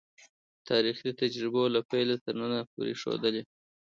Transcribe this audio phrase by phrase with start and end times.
[0.69, 3.43] تاریخي تجربو له پیله تر ننه پورې ښودلې.